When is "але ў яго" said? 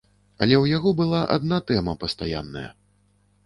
0.45-0.93